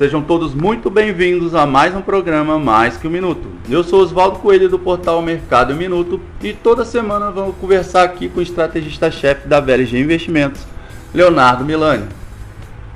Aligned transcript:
Sejam 0.00 0.22
todos 0.22 0.54
muito 0.54 0.88
bem-vindos 0.88 1.54
a 1.54 1.66
mais 1.66 1.94
um 1.94 2.00
programa 2.00 2.58
Mais 2.58 2.96
que 2.96 3.06
um 3.06 3.10
Minuto. 3.10 3.46
Eu 3.68 3.84
sou 3.84 4.00
Oswaldo 4.00 4.38
Coelho 4.38 4.66
do 4.66 4.78
portal 4.78 5.20
Mercado 5.20 5.74
Minuto 5.74 6.18
e 6.42 6.54
toda 6.54 6.86
semana 6.86 7.30
vamos 7.30 7.54
conversar 7.56 8.04
aqui 8.04 8.26
com 8.26 8.40
o 8.40 8.42
estrategista-chefe 8.42 9.46
da 9.46 9.60
BLG 9.60 10.00
Investimentos, 10.00 10.66
Leonardo 11.12 11.66
Milani. 11.66 12.06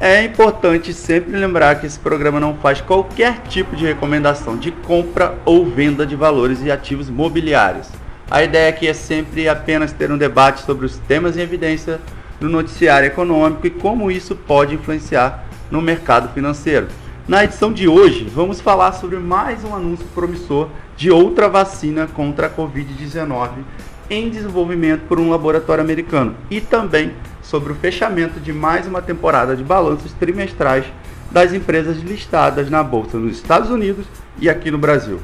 É 0.01 0.25
importante 0.25 0.95
sempre 0.95 1.37
lembrar 1.37 1.79
que 1.79 1.84
esse 1.84 1.98
programa 1.98 2.41
não 2.41 2.55
faz 2.55 2.80
qualquer 2.80 3.43
tipo 3.50 3.77
de 3.77 3.84
recomendação 3.84 4.57
de 4.57 4.71
compra 4.71 5.34
ou 5.45 5.66
venda 5.66 6.06
de 6.06 6.16
valores 6.16 6.62
e 6.62 6.70
ativos 6.70 7.11
mobiliários. 7.11 7.86
A 8.30 8.42
ideia 8.42 8.70
aqui 8.70 8.89
é 8.89 8.95
sempre 8.95 9.47
apenas 9.47 9.92
ter 9.92 10.11
um 10.11 10.16
debate 10.16 10.62
sobre 10.62 10.86
os 10.86 10.97
temas 11.00 11.36
em 11.36 11.42
evidência 11.42 12.00
no 12.41 12.48
noticiário 12.48 13.06
econômico 13.06 13.66
e 13.66 13.70
como 13.70 14.11
isso 14.11 14.34
pode 14.34 14.75
influenciar 14.75 15.45
no 15.70 15.83
mercado 15.83 16.33
financeiro. 16.33 16.86
Na 17.27 17.42
edição 17.42 17.73
de 17.73 17.88
hoje, 17.88 18.24
vamos 18.24 18.60
falar 18.60 18.92
sobre 18.92 19.16
mais 19.16 19.64
um 19.64 19.74
anúncio 19.74 20.05
promissor 20.14 20.69
de 20.95 21.10
outra 21.10 21.48
vacina 21.48 22.06
contra 22.06 22.48
a 22.48 22.50
Covid-19 22.50 23.64
em 24.10 24.28
desenvolvimento 24.28 25.09
por 25.09 25.19
um 25.19 25.30
laboratório 25.30 25.83
americano 25.83 26.37
e 26.50 26.60
também 26.60 27.14
sobre 27.42 27.73
o 27.73 27.77
fechamento 27.77 28.38
de 28.38 28.52
mais 28.52 28.87
uma 28.87 29.00
temporada 29.00 29.56
de 29.56 29.64
balanços 29.64 30.12
trimestrais 30.12 30.84
das 31.30 31.55
empresas 31.55 31.97
listadas 31.97 32.69
na 32.69 32.83
bolsa 32.83 33.16
nos 33.16 33.36
Estados 33.36 33.70
Unidos 33.70 34.05
e 34.38 34.50
aqui 34.50 34.70
no 34.70 34.77
Brasil. 34.77 35.19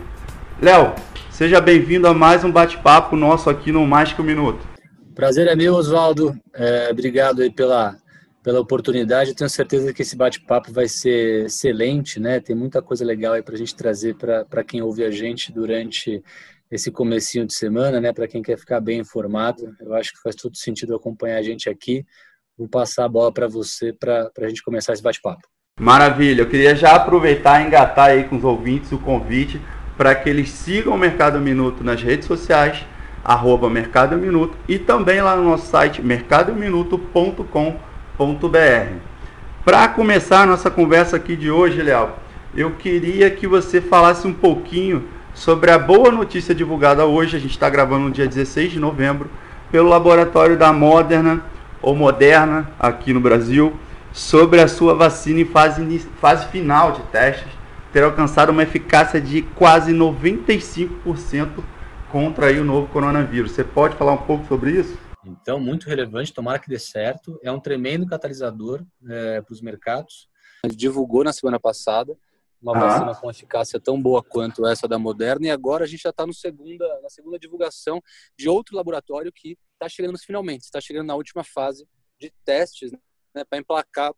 Léo, 0.59 0.95
seja 1.30 1.60
bem-vindo 1.60 2.09
a 2.09 2.14
mais 2.14 2.42
um 2.42 2.51
bate-papo 2.51 3.15
nosso 3.15 3.51
aqui 3.51 3.71
no 3.71 3.87
Mais 3.87 4.10
que 4.10 4.23
um 4.23 4.24
Minuto. 4.24 4.66
Prazer 5.15 5.46
é 5.48 5.54
meu, 5.54 5.74
Oswaldo. 5.74 6.34
É, 6.54 6.88
obrigado 6.90 7.43
aí 7.43 7.51
pela 7.51 7.95
pela 8.43 8.60
oportunidade. 8.60 9.35
tenho 9.35 9.51
certeza 9.51 9.93
que 9.93 10.02
esse 10.02 10.16
bate-papo 10.16 10.73
vai 10.73 10.88
ser 10.88 11.46
excelente, 11.46 12.19
né? 12.19 12.41
Tem 12.41 12.57
muita 12.57 12.80
coisa 12.80 13.05
legal 13.05 13.35
aí 13.35 13.43
para 13.43 13.55
a 13.55 13.59
gente 13.59 13.74
trazer 13.74 14.16
para 14.16 14.65
quem 14.65 14.83
ouve 14.83 15.05
a 15.05 15.10
gente 15.10 15.52
durante 15.52 16.23
esse 16.71 16.91
comecinho 16.91 17.46
de 17.46 17.55
semana, 17.55 18.01
né? 18.01 18.13
Para 18.13 18.29
quem 18.29 18.43
quer 18.43 18.59
ficar 18.59 18.80
bem 18.80 19.01
informado, 19.01 19.74
eu 19.80 19.95
acho 19.95 20.13
que 20.13 20.23
faz 20.23 20.35
todo 20.35 20.57
sentido 20.57 20.95
acompanhar 20.95 21.38
a 21.38 21.43
gente 21.43 21.68
aqui. 21.68 22.05
Vou 22.57 22.68
passar 22.68 23.05
a 23.05 23.09
bola 23.09 23.33
para 23.33 23.49
você 23.49 23.93
para 23.93 24.30
a 24.38 24.49
gente 24.49 24.63
começar 24.63 24.93
esse 24.93 25.02
bate-papo. 25.02 25.46
Maravilha. 25.79 26.43
Eu 26.43 26.49
queria 26.49 26.74
já 26.74 26.95
aproveitar 26.95 27.63
e 27.63 27.66
engatar 27.66 28.11
aí 28.11 28.24
com 28.24 28.37
os 28.37 28.45
ouvintes 28.45 28.93
o 28.93 28.99
convite 28.99 29.61
para 29.96 30.15
que 30.15 30.29
eles 30.29 30.51
sigam 30.51 30.95
o 30.95 30.99
Mercado 30.99 31.41
Minuto 31.41 31.83
nas 31.85 32.02
redes 32.02 32.27
sociais, 32.27 32.87
arroba 33.23 33.68
Mercado 33.68 34.16
Minuto, 34.16 34.57
e 34.66 34.79
também 34.79 35.21
lá 35.21 35.37
no 35.37 35.45
nosso 35.45 35.66
site 35.66 36.01
mercadominuto.com.br 36.01 37.90
para 39.65 39.88
começar 39.88 40.43
a 40.43 40.46
nossa 40.46 40.71
conversa 40.71 41.16
aqui 41.16 41.35
de 41.35 41.51
hoje, 41.51 41.80
Léo, 41.80 42.10
eu 42.54 42.73
queria 42.73 43.30
que 43.30 43.46
você 43.46 43.80
falasse 43.80 44.27
um 44.27 44.32
pouquinho 44.35 45.04
sobre 45.32 45.71
a 45.71 45.79
boa 45.79 46.10
notícia 46.10 46.54
divulgada 46.54 47.07
hoje, 47.07 47.38
a 47.38 47.40
gente 47.40 47.52
está 47.52 47.71
gravando 47.71 48.04
no 48.04 48.10
dia 48.10 48.27
16 48.27 48.73
de 48.73 48.79
novembro, 48.79 49.30
pelo 49.73 49.88
laboratório 49.88 50.54
da 50.54 50.71
Moderna, 50.71 51.43
ou 51.80 51.96
Moderna, 51.96 52.71
aqui 52.79 53.15
no 53.15 53.21
Brasil, 53.21 53.73
sobre 54.12 54.60
a 54.60 54.68
sua 54.68 54.95
vacina 54.95 55.40
em 55.40 55.46
fase, 55.46 56.07
fase 56.21 56.46
final 56.49 56.93
de 56.93 57.01
testes, 57.05 57.49
ter 57.90 58.02
alcançado 58.02 58.51
uma 58.51 58.65
eficácia 58.65 59.18
de 59.18 59.40
quase 59.40 59.95
95% 59.95 61.49
contra 62.12 62.49
aí 62.49 62.60
o 62.60 62.65
novo 62.65 62.87
coronavírus. 62.88 63.52
Você 63.52 63.65
pode 63.65 63.96
falar 63.96 64.12
um 64.12 64.19
pouco 64.19 64.47
sobre 64.47 64.72
isso? 64.72 65.09
Então, 65.25 65.60
muito 65.60 65.87
relevante, 65.87 66.32
tomara 66.32 66.59
que 66.59 66.69
dê 66.69 66.78
certo. 66.78 67.39
É 67.43 67.53
um 67.53 67.61
tremendo 67.61 68.06
catalisador 68.06 68.84
é, 69.09 69.41
para 69.41 69.53
os 69.53 69.61
mercados. 69.61 70.28
A 70.65 70.69
gente 70.69 70.78
divulgou 70.78 71.25
na 71.25 71.33
semana 71.33 71.59
passada 71.59 72.17
uma 72.61 72.77
ah. 72.77 72.81
vacina 72.81 73.15
com 73.15 73.31
eficácia 73.31 73.81
tão 73.81 74.00
boa 74.00 74.22
quanto 74.22 74.67
essa 74.67 74.87
da 74.87 74.99
Moderna 74.99 75.47
e 75.47 75.50
agora 75.50 75.84
a 75.84 75.87
gente 75.87 76.03
já 76.03 76.11
está 76.11 76.27
segunda, 76.33 77.00
na 77.00 77.09
segunda 77.09 77.39
divulgação 77.39 78.03
de 78.39 78.49
outro 78.49 78.77
laboratório 78.77 79.33
que 79.33 79.56
está 79.72 79.89
chegando 79.89 80.12
nos 80.12 80.25
finalmente, 80.25 80.65
está 80.65 80.81
chegando 80.81 81.06
na 81.06 81.15
última 81.15 81.43
fase 81.43 81.89
de 82.19 82.31
testes 82.44 82.93
né, 83.34 83.44
para 83.49 83.59
emplacar 83.59 84.12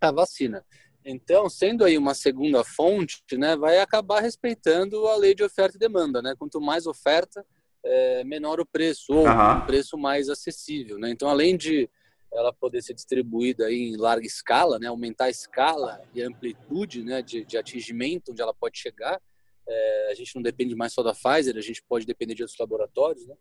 a 0.00 0.12
vacina. 0.12 0.64
Então, 1.04 1.48
sendo 1.48 1.84
aí 1.84 1.96
uma 1.96 2.14
segunda 2.14 2.62
fonte, 2.62 3.22
né, 3.32 3.56
vai 3.56 3.80
acabar 3.80 4.20
respeitando 4.20 5.06
a 5.06 5.16
lei 5.16 5.34
de 5.34 5.42
oferta 5.42 5.76
e 5.76 5.80
demanda. 5.80 6.20
Né? 6.20 6.34
Quanto 6.38 6.60
mais 6.60 6.86
oferta, 6.86 7.44
é, 7.88 8.24
menor 8.24 8.60
o 8.60 8.66
preço, 8.66 9.12
ou 9.12 9.26
uhum. 9.26 9.56
um 9.58 9.66
preço 9.66 9.96
mais 9.96 10.28
acessível. 10.28 10.98
Né? 10.98 11.10
Então, 11.10 11.28
além 11.28 11.56
de 11.56 11.88
ela 12.32 12.52
poder 12.52 12.82
ser 12.82 12.92
distribuída 12.92 13.72
em 13.72 13.96
larga 13.96 14.26
escala, 14.26 14.78
né? 14.78 14.86
aumentar 14.86 15.24
a 15.24 15.30
escala 15.30 16.02
e 16.14 16.22
a 16.22 16.28
amplitude 16.28 17.02
né? 17.02 17.22
de, 17.22 17.44
de 17.44 17.56
atingimento 17.56 18.32
onde 18.32 18.42
ela 18.42 18.52
pode 18.52 18.78
chegar, 18.78 19.20
é, 19.66 20.08
a 20.10 20.14
gente 20.14 20.34
não 20.34 20.42
depende 20.42 20.74
mais 20.74 20.92
só 20.92 21.02
da 21.02 21.14
Pfizer, 21.14 21.56
a 21.56 21.62
gente 21.62 21.82
pode 21.82 22.04
depender 22.04 22.34
de 22.34 22.42
outros 22.42 22.58
laboratórios. 22.58 23.26
Né? 23.26 23.34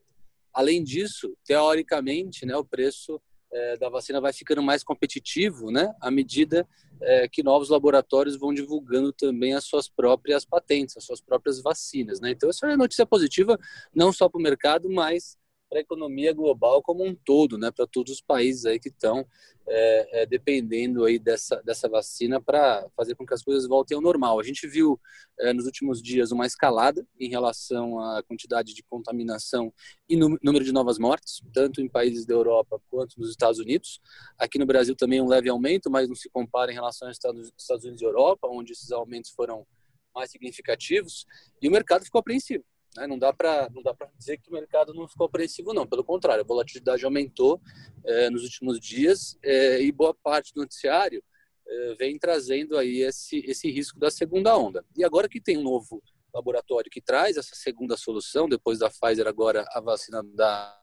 Além 0.53 0.81
disso, 0.81 1.37
teoricamente, 1.45 2.45
né, 2.45 2.55
o 2.55 2.63
preço 2.63 3.21
é, 3.51 3.77
da 3.77 3.89
vacina 3.89 4.19
vai 4.19 4.33
ficando 4.33 4.61
mais 4.61 4.83
competitivo, 4.83 5.71
né, 5.71 5.93
à 6.01 6.11
medida 6.11 6.67
é, 7.01 7.27
que 7.27 7.43
novos 7.43 7.69
laboratórios 7.69 8.37
vão 8.37 8.53
divulgando 8.53 9.13
também 9.13 9.53
as 9.53 9.63
suas 9.63 9.87
próprias 9.87 10.45
patentes, 10.45 10.97
as 10.97 11.03
suas 11.03 11.21
próprias 11.21 11.61
vacinas, 11.61 12.19
né. 12.19 12.31
Então, 12.31 12.49
essa 12.49 12.65
é 12.65 12.69
uma 12.69 12.77
notícia 12.77 13.05
positiva 13.05 13.57
não 13.93 14.11
só 14.11 14.27
para 14.27 14.39
o 14.39 14.41
mercado, 14.41 14.89
mas 14.89 15.37
para 15.69 15.79
a 15.79 15.81
economia 15.81 16.33
global 16.33 16.81
como 16.81 17.03
um 17.03 17.13
todo, 17.13 17.57
né, 17.57 17.71
para 17.71 17.85
todos 17.85 18.13
os 18.13 18.21
países 18.21 18.65
aí 18.65 18.79
que 18.79 18.89
estão 18.89 19.25
é, 19.69 20.21
é, 20.21 20.25
dependendo 20.25 21.03
aí 21.03 21.19
dessa, 21.19 21.61
dessa 21.61 21.89
vacina 21.89 22.41
para 22.41 22.87
fazer 22.95 23.15
com 23.15 23.25
que 23.25 23.33
as 23.33 23.43
coisas 23.43 23.67
voltem 23.67 23.95
ao 23.95 24.01
normal. 24.01 24.39
A 24.39 24.43
gente 24.43 24.65
viu 24.65 24.99
é, 25.39 25.51
nos 25.51 25.65
últimos 25.65 26.01
dias 26.01 26.31
uma 26.31 26.45
escalada 26.45 27.05
em 27.19 27.29
relação 27.29 27.99
à 27.99 28.23
quantidade 28.23 28.73
de 28.73 28.81
contaminação 28.83 29.73
e 30.07 30.15
número 30.15 30.63
de 30.63 30.71
novas 30.71 30.97
mortes, 30.97 31.41
tanto 31.53 31.81
em 31.81 31.89
países 31.89 32.25
da 32.25 32.33
Europa 32.33 32.81
quanto 32.89 33.19
nos 33.19 33.29
Estados 33.29 33.59
Unidos. 33.59 33.99
Aqui 34.37 34.57
no 34.57 34.65
Brasil 34.65 34.95
também 34.95 35.21
um 35.21 35.27
leve 35.27 35.49
aumento, 35.49 35.91
mas 35.91 36.07
não 36.07 36.15
se 36.15 36.29
compara 36.29 36.71
em 36.71 36.75
relação 36.75 37.07
aos 37.07 37.17
Estados 37.57 37.83
Unidos 37.83 38.01
e 38.01 38.05
Europa, 38.05 38.47
onde 38.47 38.71
esses 38.71 38.91
aumentos 38.91 39.31
foram 39.31 39.67
mais 40.15 40.31
significativos, 40.31 41.25
e 41.61 41.67
o 41.67 41.71
mercado 41.71 42.03
ficou 42.03 42.19
apreensivo. 42.19 42.63
Né? 42.95 43.07
Não 43.07 43.17
dá 43.17 43.33
para 43.33 43.69
dizer 44.17 44.37
que 44.37 44.49
o 44.49 44.53
mercado 44.53 44.93
não 44.93 45.07
ficou 45.07 45.27
apreensivo, 45.27 45.73
não. 45.73 45.85
Pelo 45.85 46.03
contrário, 46.03 46.43
a 46.43 46.47
volatilidade 46.47 47.03
aumentou 47.05 47.61
é, 48.05 48.29
nos 48.29 48.43
últimos 48.43 48.79
dias 48.79 49.37
é, 49.43 49.81
e 49.81 49.91
boa 49.91 50.13
parte 50.13 50.53
do 50.53 50.61
noticiário 50.61 51.23
é, 51.67 51.95
vem 51.95 52.17
trazendo 52.17 52.77
aí 52.77 53.01
esse 53.01 53.39
esse 53.39 53.69
risco 53.69 53.99
da 53.99 54.09
segunda 54.09 54.57
onda. 54.57 54.85
E 54.95 55.03
agora 55.03 55.27
que 55.27 55.41
tem 55.41 55.57
um 55.57 55.63
novo 55.63 56.01
laboratório 56.33 56.89
que 56.89 57.01
traz 57.01 57.37
essa 57.37 57.55
segunda 57.55 57.97
solução, 57.97 58.47
depois 58.47 58.79
da 58.79 58.89
Pfizer 58.89 59.27
agora 59.27 59.65
a 59.71 59.81
vacina 59.81 60.23
da 60.23 60.73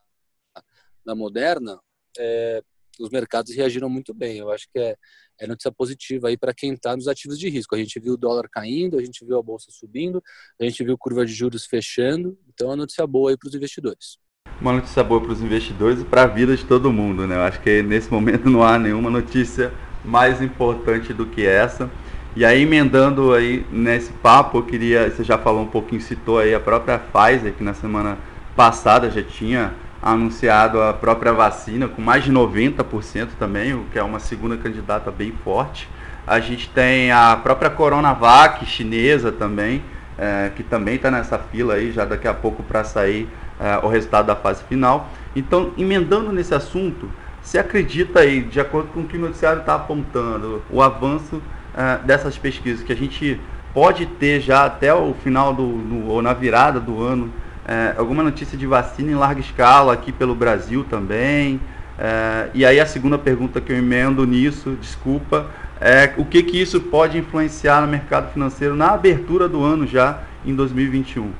da 1.04 1.14
Moderna, 1.14 1.78
é, 2.19 2.62
os 3.00 3.10
mercados 3.10 3.55
reagiram 3.55 3.88
muito 3.88 4.12
bem. 4.15 4.38
Eu 4.38 4.50
acho 4.50 4.66
que 4.72 4.78
é, 4.78 4.97
é 5.41 5.47
notícia 5.47 5.72
positiva 5.72 6.28
aí 6.28 6.37
para 6.37 6.55
quem 6.55 6.72
está 6.72 6.94
nos 6.94 7.09
ativos 7.09 7.38
de 7.38 7.49
risco. 7.49 7.75
A 7.75 7.78
gente 7.78 7.99
viu 7.99 8.15
o 8.15 8.16
dólar 8.16 8.49
caindo, 8.50 8.99
a 8.99 9.05
gente 9.05 9.25
viu 9.25 9.38
a 9.38 9.43
bolsa 9.43 9.66
subindo, 9.71 10.22
a 10.60 10.65
gente 10.65 10.82
viu 10.84 10.97
curva 10.99 11.25
de 11.25 11.32
juros 11.32 11.66
fechando. 11.66 12.38
Então, 12.49 12.72
é 12.72 12.77
notícia 12.77 13.06
boa 13.06 13.31
aí 13.31 13.37
para 13.37 13.49
os 13.49 13.55
investidores. 13.55 14.19
Uma 14.60 14.72
notícia 14.75 15.03
boa 15.03 15.21
para 15.21 15.32
os 15.32 15.41
investidores 15.41 16.00
e 16.00 16.05
para 16.05 16.22
a 16.22 16.27
vida 16.27 16.56
de 16.56 16.65
todo 16.65 16.93
mundo, 16.93 17.27
né? 17.27 17.37
Eu 17.37 17.43
acho 17.43 17.60
que 17.60 17.82
nesse 17.82 18.10
momento 18.10 18.49
não 18.50 18.62
há 18.62 18.78
nenhuma 18.78 19.11
notícia 19.11 19.72
mais 20.05 20.41
importante 20.41 21.12
do 21.12 21.26
que 21.26 21.44
essa. 21.44 21.91
E 22.37 22.44
aí, 22.44 22.62
emendando 22.62 23.32
aí 23.32 23.65
nesse 23.71 24.12
papo, 24.12 24.59
eu 24.59 24.66
queria, 24.66 25.09
você 25.09 25.22
já 25.22 25.38
falou 25.38 25.62
um 25.62 25.69
pouquinho, 25.69 26.00
citou 26.00 26.38
aí 26.38 26.52
a 26.52 26.61
própria 26.61 26.99
Pfizer, 26.99 27.55
que 27.55 27.62
na 27.62 27.75
semana 27.75 28.19
passada 28.56 29.11
já 29.11 29.23
tinha 29.23 29.73
anunciado 30.04 30.82
a 30.82 30.92
própria 30.92 31.32
vacina, 31.32 31.88
com 31.88 32.02
mais 32.02 32.24
de 32.24 32.30
90% 32.30 33.28
também, 33.38 33.72
o 33.72 33.86
que 33.90 33.98
é 33.98 34.02
uma 34.02 34.18
segunda 34.18 34.54
candidata 34.54 35.10
bem 35.10 35.32
forte. 35.42 35.88
A 36.26 36.38
gente 36.40 36.68
tem 36.68 37.10
a 37.10 37.34
própria 37.42 37.70
Coronavac 37.70 38.66
chinesa 38.66 39.32
também, 39.32 39.82
é, 40.18 40.50
que 40.54 40.62
também 40.62 40.96
está 40.96 41.10
nessa 41.10 41.38
fila 41.38 41.74
aí, 41.74 41.90
já 41.90 42.04
daqui 42.04 42.28
a 42.28 42.34
pouco 42.34 42.62
para 42.62 42.84
sair 42.84 43.26
é, 43.58 43.78
o 43.78 43.88
resultado 43.88 44.26
da 44.26 44.36
fase 44.36 44.62
final. 44.64 45.08
Então, 45.34 45.72
emendando 45.78 46.30
nesse 46.30 46.54
assunto, 46.54 47.08
se 47.40 47.56
acredita 47.56 48.20
aí, 48.20 48.42
de 48.42 48.60
acordo 48.60 48.88
com 48.88 49.00
o 49.00 49.04
que 49.04 49.16
o 49.16 49.20
noticiário 49.20 49.60
está 49.60 49.74
apontando, 49.74 50.62
o 50.68 50.82
avanço 50.82 51.40
é, 51.74 51.96
dessas 52.04 52.36
pesquisas, 52.36 52.84
que 52.84 52.92
a 52.92 52.96
gente 52.96 53.40
pode 53.72 54.04
ter 54.04 54.40
já 54.40 54.66
até 54.66 54.92
o 54.92 55.14
final 55.14 55.54
do, 55.54 55.62
no, 55.62 56.08
ou 56.08 56.20
na 56.20 56.34
virada 56.34 56.78
do 56.78 57.02
ano 57.02 57.32
é, 57.66 57.94
alguma 57.96 58.22
notícia 58.22 58.58
de 58.58 58.66
vacina 58.66 59.11
em 59.11 59.14
larga 59.14 59.40
escala 59.40 59.93
aqui 59.93 60.12
pelo 60.12 60.34
Brasil 60.34 60.84
também. 60.84 61.61
É, 61.99 62.50
e 62.52 62.64
aí 62.64 62.78
a 62.78 62.87
segunda 62.87 63.19
pergunta 63.19 63.61
que 63.61 63.72
eu 63.72 63.76
emendo 63.76 64.26
nisso, 64.26 64.76
desculpa, 64.81 65.50
é 65.81 66.14
o 66.19 66.25
que, 66.25 66.43
que 66.43 66.61
isso 66.61 66.81
pode 66.81 67.19
influenciar 67.19 67.81
no 67.81 67.88
mercado 67.88 68.32
financeiro 68.32 68.75
na 68.75 68.93
abertura 68.93 69.49
do 69.49 69.62
ano 69.62 69.87
já 69.87 70.26
em 70.44 70.55
2021? 70.55 71.32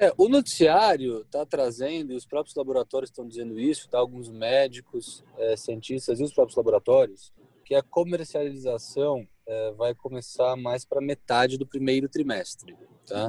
É, 0.00 0.12
o 0.16 0.28
noticiário 0.28 1.22
está 1.22 1.44
trazendo, 1.44 2.12
e 2.12 2.16
os 2.16 2.24
próprios 2.24 2.54
laboratórios 2.54 3.10
estão 3.10 3.26
dizendo 3.26 3.58
isso, 3.58 3.88
tá? 3.88 3.98
alguns 3.98 4.28
médicos, 4.30 5.24
é, 5.36 5.56
cientistas 5.56 6.20
e 6.20 6.22
os 6.22 6.32
próprios 6.32 6.56
laboratórios, 6.56 7.32
que 7.64 7.74
a 7.74 7.82
comercialização 7.82 9.26
é, 9.46 9.72
vai 9.72 9.94
começar 9.94 10.56
mais 10.56 10.84
para 10.84 11.00
metade 11.00 11.58
do 11.58 11.66
primeiro 11.66 12.08
trimestre, 12.08 12.76
tá? 13.06 13.26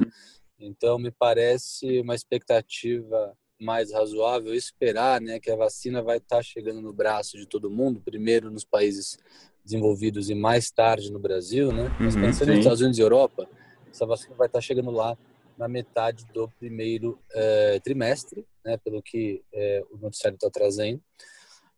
Então 0.60 0.98
me 0.98 1.10
parece 1.10 2.00
uma 2.00 2.14
expectativa 2.14 3.36
mais 3.58 3.92
razoável 3.92 4.54
esperar, 4.54 5.20
né, 5.20 5.38
que 5.38 5.50
a 5.50 5.56
vacina 5.56 6.02
vai 6.02 6.16
estar 6.16 6.36
tá 6.36 6.42
chegando 6.42 6.80
no 6.80 6.92
braço 6.92 7.36
de 7.36 7.46
todo 7.46 7.70
mundo, 7.70 8.00
primeiro 8.00 8.50
nos 8.50 8.64
países 8.64 9.18
desenvolvidos 9.62 10.30
e 10.30 10.34
mais 10.34 10.70
tarde 10.70 11.12
no 11.12 11.18
Brasil, 11.18 11.70
né? 11.70 11.94
Mas 12.00 12.14
uhum, 12.14 12.22
pensando 12.22 12.46
sim. 12.46 12.50
nos 12.50 12.58
Estados 12.60 12.80
Unidos 12.80 12.98
e 12.98 13.02
Europa, 13.02 13.48
essa 13.90 14.06
vacina 14.06 14.34
vai 14.34 14.46
estar 14.46 14.58
tá 14.58 14.62
chegando 14.62 14.90
lá 14.90 15.16
na 15.58 15.68
metade 15.68 16.24
do 16.32 16.48
primeiro 16.58 17.18
é, 17.32 17.78
trimestre, 17.80 18.46
né, 18.64 18.78
pelo 18.78 19.02
que 19.02 19.42
é, 19.52 19.82
o 19.90 19.98
noticiário 19.98 20.36
está 20.36 20.48
trazendo. 20.50 21.02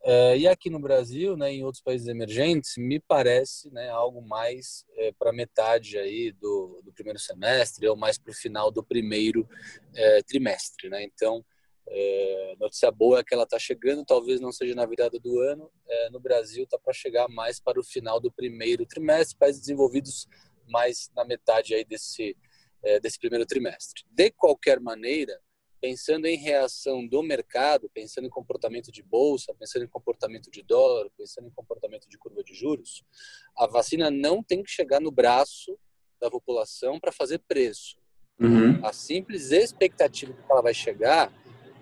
É, 0.04 0.36
e 0.36 0.48
aqui 0.48 0.68
no 0.68 0.80
Brasil, 0.80 1.36
né, 1.36 1.52
em 1.52 1.62
outros 1.62 1.82
países 1.82 2.08
emergentes, 2.08 2.76
me 2.76 2.98
parece 2.98 3.70
né, 3.72 3.88
algo 3.88 4.20
mais 4.20 4.84
é, 4.96 5.12
para 5.12 5.32
metade 5.32 5.96
aí 5.96 6.32
do, 6.32 6.82
do, 6.84 6.92
primeiro 6.92 7.20
semestre 7.20 7.86
ou 7.86 7.96
mais 7.96 8.18
para 8.18 8.32
o 8.32 8.34
final 8.34 8.70
do 8.70 8.82
primeiro 8.82 9.48
é, 9.94 10.22
trimestre. 10.22 10.88
Né? 10.88 11.04
Então, 11.04 11.44
é, 11.86 12.56
notícia 12.58 12.90
boa 12.90 13.20
é 13.20 13.24
que 13.24 13.32
ela 13.32 13.44
está 13.44 13.60
chegando, 13.60 14.04
talvez 14.04 14.40
não 14.40 14.50
seja 14.50 14.74
na 14.74 14.86
virada 14.86 15.20
do 15.20 15.38
ano. 15.38 15.70
É, 15.88 16.10
no 16.10 16.18
Brasil 16.18 16.64
está 16.64 16.78
para 16.78 16.92
chegar 16.92 17.28
mais 17.28 17.60
para 17.60 17.78
o 17.78 17.84
final 17.84 18.18
do 18.18 18.32
primeiro 18.32 18.84
trimestre, 18.84 19.38
países 19.38 19.60
desenvolvidos 19.60 20.26
mais 20.68 21.10
na 21.14 21.24
metade 21.24 21.74
aí 21.74 21.84
desse 21.84 22.36
é, 22.82 22.98
desse 22.98 23.18
primeiro 23.18 23.46
trimestre. 23.46 24.02
De 24.10 24.30
qualquer 24.30 24.80
maneira, 24.80 25.40
pensando 25.82 26.26
em 26.26 26.36
reação 26.36 27.04
do 27.04 27.24
mercado, 27.24 27.90
pensando 27.92 28.24
em 28.24 28.30
comportamento 28.30 28.92
de 28.92 29.02
bolsa, 29.02 29.52
pensando 29.58 29.84
em 29.84 29.88
comportamento 29.88 30.48
de 30.48 30.62
dólar, 30.62 31.10
pensando 31.18 31.48
em 31.48 31.50
comportamento 31.50 32.08
de 32.08 32.16
curva 32.16 32.44
de 32.44 32.54
juros, 32.54 33.02
a 33.58 33.66
vacina 33.66 34.08
não 34.08 34.44
tem 34.44 34.62
que 34.62 34.70
chegar 34.70 35.00
no 35.00 35.10
braço 35.10 35.76
da 36.20 36.30
população 36.30 37.00
para 37.00 37.10
fazer 37.10 37.40
preço. 37.40 37.96
Uhum. 38.40 38.78
A 38.86 38.92
simples 38.92 39.50
expectativa 39.50 40.32
que 40.32 40.52
ela 40.52 40.62
vai 40.62 40.72
chegar, 40.72 41.32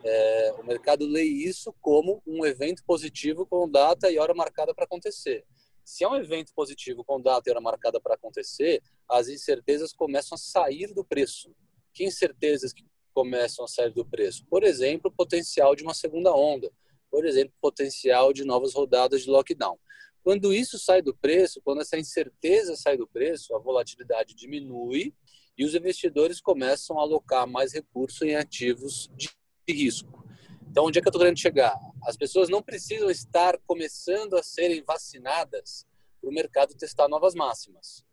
é, 0.03 0.55
o 0.59 0.65
mercado 0.65 1.07
lê 1.07 1.25
isso 1.25 1.71
como 1.83 2.23
um 2.27 2.47
evento 2.47 2.83
positivo 2.87 3.45
com 3.45 3.69
data 3.69 4.11
e 4.11 4.19
hora 4.19 4.33
marcada 4.33 4.75
para 4.75 4.87
acontecer. 4.87 5.45
Se 5.85 6.05
é 6.05 6.09
um 6.09 6.17
evento 6.17 6.55
positivo 6.55 7.05
com 7.05 7.21
data 7.21 7.47
e 7.47 7.51
hora 7.51 7.61
marcada 7.61 8.01
para 8.01 8.15
acontecer, 8.15 8.83
as 9.07 9.29
incertezas 9.29 9.93
começam 9.93 10.37
a 10.37 10.39
sair 10.39 10.95
do 10.95 11.05
preço. 11.05 11.55
Que 11.93 12.05
incertezas 12.05 12.73
que 12.73 12.85
começam 13.13 13.65
a 13.65 13.69
sair 13.69 13.93
do 13.93 14.05
preço? 14.05 14.45
Por 14.47 14.63
exemplo, 14.63 15.11
potencial 15.11 15.75
de 15.75 15.83
uma 15.83 15.95
segunda 15.95 16.35
onda. 16.35 16.71
Por 17.11 17.27
exemplo, 17.27 17.53
potencial 17.61 18.33
de 18.33 18.45
novas 18.45 18.75
rodadas 18.75 19.23
de 19.23 19.31
lockdown. 19.31 19.79
Quando 20.23 20.53
isso 20.53 20.79
sai 20.79 21.03
do 21.03 21.17
preço, 21.17 21.61
quando 21.63 21.81
essa 21.81 21.99
incerteza 21.99 22.77
sai 22.77 22.97
do 22.97 23.09
preço, 23.09 23.55
a 23.55 23.59
volatilidade 23.59 24.35
diminui 24.35 25.15
e 25.57 25.65
os 25.65 25.75
investidores 25.75 26.41
começam 26.41 26.99
a 26.99 27.03
alocar 27.03 27.47
mais 27.47 27.73
recursos 27.73 28.23
em 28.23 28.37
ativos 28.37 29.11
de 29.17 29.29
risco. 29.69 30.25
Então, 30.71 30.85
onde 30.85 30.99
é 30.99 31.03
que 31.03 31.09
eu 31.09 31.11
estou 31.11 31.21
querendo 31.21 31.39
chegar? 31.39 31.77
As 32.05 32.17
pessoas 32.17 32.49
não 32.49 32.63
precisam 32.63 33.11
estar 33.11 33.59
começando 33.67 34.35
a 34.35 34.43
serem 34.43 34.83
vacinadas 34.83 35.85
para 36.21 36.31
o 36.31 36.33
mercado 36.33 36.75
testar 36.75 37.09
novas 37.09 37.35
máximas. 37.35 38.05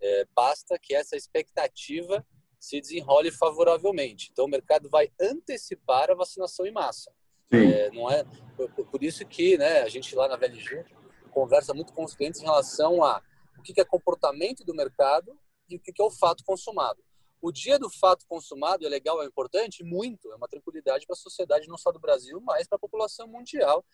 É, 0.00 0.26
basta 0.34 0.78
que 0.78 0.94
essa 0.94 1.16
expectativa 1.16 2.26
se 2.62 2.80
desenrole 2.80 3.32
favoravelmente. 3.32 4.28
Então, 4.30 4.44
o 4.44 4.48
mercado 4.48 4.88
vai 4.88 5.10
antecipar 5.20 6.12
a 6.12 6.14
vacinação 6.14 6.64
em 6.64 6.70
massa. 6.70 7.12
É, 7.50 7.90
não 7.90 8.08
é 8.08 8.24
por, 8.56 8.86
por, 8.86 9.02
isso 9.02 9.26
que 9.26 9.58
né, 9.58 9.82
a 9.82 9.88
gente 9.88 10.14
lá 10.14 10.28
na 10.28 10.36
VLG 10.36 10.84
conversa 11.32 11.74
muito 11.74 11.92
com 11.92 12.04
os 12.04 12.14
clientes 12.14 12.40
em 12.40 12.44
relação 12.44 13.02
a 13.02 13.20
o 13.58 13.62
que 13.62 13.78
é 13.80 13.84
comportamento 13.84 14.64
do 14.64 14.74
mercado 14.74 15.36
e 15.68 15.76
o 15.76 15.80
que 15.80 15.92
é 16.00 16.04
o 16.04 16.10
fato 16.10 16.44
consumado. 16.44 17.02
O 17.40 17.50
dia 17.50 17.80
do 17.80 17.90
fato 17.90 18.24
consumado 18.28 18.86
é 18.86 18.88
legal, 18.88 19.20
é 19.20 19.26
importante? 19.26 19.82
Muito. 19.82 20.30
É 20.30 20.36
uma 20.36 20.46
tranquilidade 20.46 21.04
para 21.04 21.14
a 21.14 21.16
sociedade, 21.16 21.66
não 21.66 21.76
só 21.76 21.90
do 21.90 21.98
Brasil, 21.98 22.40
mas 22.40 22.68
para 22.68 22.76
a 22.76 22.78
população 22.78 23.26
mundial, 23.26 23.84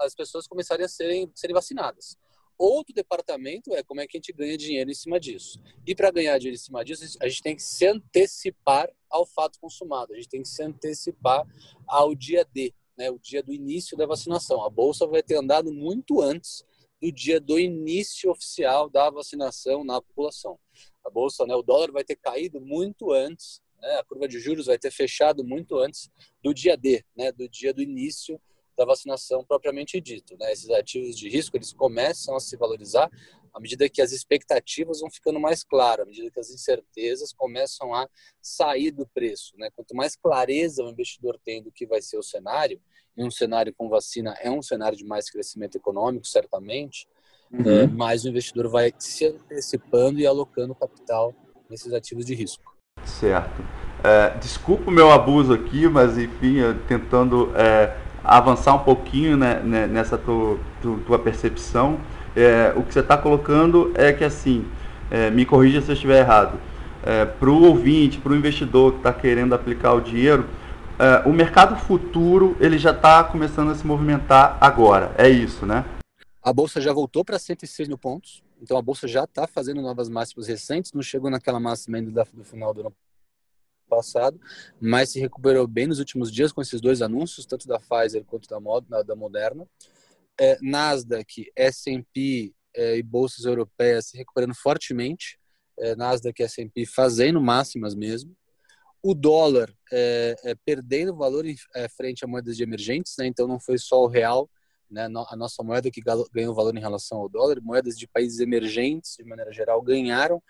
as 0.00 0.12
pessoas 0.12 0.48
começarem 0.48 0.84
a 0.84 0.88
serem, 0.88 1.30
serem 1.36 1.54
vacinadas. 1.54 2.18
Outro 2.58 2.94
departamento 2.94 3.74
é 3.74 3.82
como 3.82 4.00
é 4.00 4.06
que 4.06 4.16
a 4.16 4.18
gente 4.18 4.32
ganha 4.32 4.56
dinheiro 4.56 4.90
em 4.90 4.94
cima 4.94 5.20
disso. 5.20 5.60
E 5.86 5.94
para 5.94 6.10
ganhar 6.10 6.38
dinheiro 6.38 6.56
em 6.56 6.62
cima 6.62 6.82
disso, 6.84 7.18
a 7.20 7.28
gente 7.28 7.42
tem 7.42 7.54
que 7.54 7.62
se 7.62 7.86
antecipar 7.86 8.90
ao 9.10 9.26
fato 9.26 9.58
consumado, 9.60 10.12
a 10.12 10.16
gente 10.16 10.28
tem 10.28 10.42
que 10.42 10.48
se 10.48 10.62
antecipar 10.62 11.46
ao 11.86 12.14
dia 12.14 12.46
D, 12.52 12.72
né, 12.96 13.10
o 13.10 13.18
dia 13.18 13.42
do 13.42 13.52
início 13.52 13.96
da 13.96 14.06
vacinação. 14.06 14.64
A 14.64 14.70
bolsa 14.70 15.06
vai 15.06 15.22
ter 15.22 15.36
andado 15.36 15.70
muito 15.70 16.22
antes 16.22 16.64
do 17.00 17.12
dia 17.12 17.38
do 17.38 17.58
início 17.58 18.30
oficial 18.30 18.88
da 18.88 19.10
vacinação 19.10 19.84
na 19.84 20.00
população. 20.00 20.58
A 21.04 21.10
bolsa, 21.10 21.46
né, 21.46 21.54
o 21.54 21.62
dólar 21.62 21.92
vai 21.92 22.04
ter 22.04 22.16
caído 22.16 22.58
muito 22.60 23.12
antes, 23.12 23.60
né, 23.80 23.96
a 23.96 24.04
curva 24.04 24.26
de 24.26 24.40
juros 24.40 24.66
vai 24.66 24.78
ter 24.78 24.90
fechado 24.90 25.44
muito 25.44 25.78
antes 25.78 26.10
do 26.42 26.54
dia 26.54 26.76
D, 26.76 27.04
né, 27.14 27.30
do 27.30 27.46
dia 27.48 27.74
do 27.74 27.82
início 27.82 28.40
da 28.76 28.84
vacinação 28.84 29.44
propriamente 29.44 30.00
dito. 30.00 30.36
Né? 30.38 30.52
Esses 30.52 30.70
ativos 30.70 31.16
de 31.16 31.28
risco 31.28 31.56
eles 31.56 31.72
começam 31.72 32.36
a 32.36 32.40
se 32.40 32.56
valorizar 32.56 33.10
à 33.56 33.60
medida 33.60 33.88
que 33.88 34.02
as 34.02 34.12
expectativas 34.12 35.00
vão 35.00 35.10
ficando 35.10 35.40
mais 35.40 35.64
claras, 35.64 36.04
à 36.04 36.06
medida 36.06 36.30
que 36.30 36.38
as 36.38 36.50
incertezas 36.50 37.32
começam 37.32 37.94
a 37.94 38.06
sair 38.40 38.90
do 38.90 39.06
preço. 39.06 39.54
Né? 39.56 39.70
Quanto 39.74 39.96
mais 39.96 40.14
clareza 40.14 40.84
o 40.84 40.90
investidor 40.90 41.40
tem 41.42 41.62
do 41.62 41.72
que 41.72 41.86
vai 41.86 42.02
ser 42.02 42.18
o 42.18 42.22
cenário, 42.22 42.78
e 43.16 43.24
um 43.24 43.30
cenário 43.30 43.72
com 43.74 43.88
vacina 43.88 44.36
é 44.42 44.50
um 44.50 44.60
cenário 44.60 44.98
de 44.98 45.06
mais 45.06 45.30
crescimento 45.30 45.76
econômico, 45.76 46.26
certamente, 46.26 47.08
uhum. 47.50 47.66
é, 47.66 47.86
mais 47.86 48.24
o 48.24 48.28
investidor 48.28 48.68
vai 48.68 48.92
se 48.98 49.24
antecipando 49.24 50.20
e 50.20 50.26
alocando 50.26 50.74
capital 50.74 51.34
nesses 51.70 51.94
ativos 51.94 52.26
de 52.26 52.34
risco. 52.34 52.76
Certo. 53.06 53.62
É, 54.04 54.36
desculpa 54.38 54.90
o 54.90 54.92
meu 54.92 55.10
abuso 55.10 55.54
aqui, 55.54 55.88
mas 55.88 56.18
enfim, 56.18 56.56
tentando 56.86 57.56
é, 57.56 57.96
avançar 58.26 58.74
um 58.74 58.80
pouquinho 58.80 59.36
né, 59.36 59.60
né 59.62 59.86
nessa 59.86 60.18
tua, 60.18 60.58
tua 61.06 61.18
percepção. 61.18 61.98
É, 62.34 62.72
o 62.76 62.82
que 62.82 62.92
você 62.92 63.00
está 63.00 63.16
colocando 63.16 63.92
é 63.94 64.12
que 64.12 64.24
assim, 64.24 64.66
é, 65.10 65.30
me 65.30 65.46
corrija 65.46 65.80
se 65.80 65.90
eu 65.90 65.94
estiver 65.94 66.20
errado, 66.20 66.58
é, 67.04 67.24
para 67.24 67.48
o 67.48 67.64
ouvinte, 67.64 68.18
para 68.18 68.32
o 68.32 68.36
investidor 68.36 68.92
que 68.92 68.98
está 68.98 69.12
querendo 69.12 69.54
aplicar 69.54 69.94
o 69.94 70.00
dinheiro, 70.00 70.46
o 71.26 71.30
mercado 71.30 71.76
futuro 71.76 72.56
ele 72.58 72.78
já 72.78 72.90
está 72.90 73.22
começando 73.22 73.70
a 73.70 73.74
se 73.74 73.86
movimentar 73.86 74.56
agora. 74.58 75.12
É 75.18 75.28
isso, 75.28 75.66
né? 75.66 75.84
A 76.42 76.50
bolsa 76.54 76.80
já 76.80 76.90
voltou 76.90 77.22
para 77.22 77.38
106 77.38 77.86
mil 77.86 77.98
pontos, 77.98 78.42
então 78.62 78.78
a 78.78 78.82
bolsa 78.82 79.06
já 79.06 79.24
está 79.24 79.46
fazendo 79.46 79.82
novas 79.82 80.08
máximas 80.08 80.48
recentes, 80.48 80.94
não 80.94 81.02
chegou 81.02 81.30
naquela 81.30 81.60
máxima 81.60 81.98
ainda 81.98 82.24
do 82.32 82.44
final 82.44 82.72
do 82.72 82.80
ano 82.80 82.92
passado, 83.86 84.40
mas 84.80 85.10
se 85.10 85.20
recuperou 85.20 85.66
bem 85.66 85.86
nos 85.86 85.98
últimos 85.98 86.32
dias 86.32 86.52
com 86.52 86.60
esses 86.60 86.80
dois 86.80 87.02
anúncios, 87.02 87.46
tanto 87.46 87.66
da 87.66 87.78
Pfizer 87.78 88.24
quanto 88.24 88.48
da, 88.48 89.02
da 89.02 89.16
Moderna. 89.16 89.66
É, 90.38 90.58
Nasdaq, 90.60 91.50
S&P 91.56 92.52
é, 92.74 92.98
e 92.98 93.02
bolsas 93.02 93.44
europeias 93.44 94.06
se 94.08 94.16
recuperando 94.18 94.54
fortemente, 94.54 95.38
é, 95.78 95.96
Nasdaq 95.96 96.40
e 96.40 96.44
S&P 96.44 96.86
fazendo 96.86 97.40
máximas 97.40 97.94
mesmo. 97.94 98.36
O 99.02 99.14
dólar 99.14 99.72
é, 99.92 100.36
é, 100.44 100.54
perdendo 100.54 101.16
valor 101.16 101.46
em 101.46 101.56
é, 101.74 101.88
frente 101.88 102.24
a 102.24 102.28
moedas 102.28 102.56
de 102.56 102.62
emergentes, 102.62 103.14
né? 103.18 103.26
então 103.26 103.46
não 103.46 103.58
foi 103.58 103.78
só 103.78 104.02
o 104.02 104.08
real 104.08 104.50
né, 104.88 105.06
a 105.06 105.36
nossa 105.36 105.64
moeda 105.64 105.90
que 105.90 106.00
ganhou 106.32 106.54
valor 106.54 106.76
em 106.76 106.80
relação 106.80 107.18
ao 107.18 107.28
dólar, 107.28 107.60
moedas 107.60 107.98
de 107.98 108.06
países 108.06 108.38
emergentes, 108.38 109.16
de 109.18 109.24
maneira 109.24 109.52
geral, 109.52 109.82
ganharam 109.82 110.40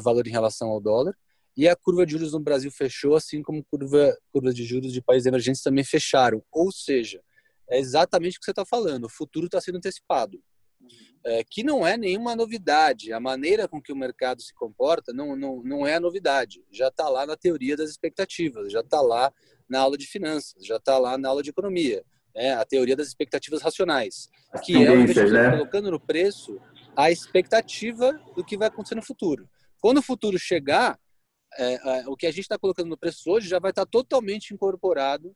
valor 0.00 0.24
em 0.24 0.30
relação 0.30 0.68
ao 0.68 0.80
dólar, 0.80 1.16
e 1.56 1.68
a 1.68 1.76
curva 1.76 2.06
de 2.06 2.12
juros 2.12 2.32
no 2.32 2.40
Brasil 2.40 2.70
fechou, 2.70 3.14
assim 3.14 3.42
como 3.42 3.64
curva, 3.64 4.16
curva 4.32 4.52
de 4.52 4.64
juros 4.64 4.92
de 4.92 5.02
países 5.02 5.26
emergentes 5.26 5.62
também 5.62 5.84
fecharam. 5.84 6.42
Ou 6.50 6.72
seja, 6.72 7.20
é 7.68 7.78
exatamente 7.78 8.36
o 8.36 8.40
que 8.40 8.44
você 8.44 8.52
está 8.52 8.64
falando, 8.64 9.04
o 9.04 9.10
futuro 9.10 9.46
está 9.46 9.60
sendo 9.60 9.76
antecipado. 9.76 10.42
É, 11.24 11.44
que 11.48 11.62
não 11.62 11.86
é 11.86 11.96
nenhuma 11.96 12.34
novidade. 12.34 13.12
A 13.12 13.20
maneira 13.20 13.68
com 13.68 13.80
que 13.80 13.92
o 13.92 13.96
mercado 13.96 14.42
se 14.42 14.52
comporta 14.52 15.12
não, 15.12 15.36
não, 15.36 15.62
não 15.62 15.86
é 15.86 15.94
a 15.94 16.00
novidade. 16.00 16.64
Já 16.68 16.88
está 16.88 17.08
lá 17.08 17.24
na 17.24 17.36
teoria 17.36 17.76
das 17.76 17.90
expectativas, 17.90 18.72
já 18.72 18.80
está 18.80 19.00
lá 19.00 19.32
na 19.68 19.78
aula 19.78 19.96
de 19.96 20.06
finanças, 20.06 20.66
já 20.66 20.76
está 20.76 20.98
lá 20.98 21.16
na 21.16 21.28
aula 21.28 21.42
de 21.42 21.50
economia 21.50 22.04
né, 22.34 22.54
a 22.54 22.64
teoria 22.64 22.96
das 22.96 23.08
expectativas 23.08 23.62
racionais, 23.62 24.28
que 24.64 24.74
é 24.84 24.90
o 24.90 25.00
investidor 25.00 25.32
né? 25.32 25.50
colocando 25.50 25.90
no 25.90 26.00
preço 26.00 26.58
a 26.96 27.10
expectativa 27.10 28.12
do 28.34 28.44
que 28.44 28.56
vai 28.56 28.68
acontecer 28.68 28.94
no 28.94 29.02
futuro. 29.02 29.48
Quando 29.80 29.98
o 29.98 30.02
futuro 30.02 30.38
chegar, 30.38 30.98
é, 31.58 32.00
é, 32.00 32.08
o 32.08 32.16
que 32.16 32.26
a 32.26 32.30
gente 32.30 32.42
está 32.42 32.58
colocando 32.58 32.88
no 32.88 32.96
preço 32.96 33.30
hoje 33.30 33.48
já 33.48 33.58
vai 33.58 33.70
estar 33.70 33.84
tá 33.84 33.90
totalmente 33.90 34.54
incorporado 34.54 35.34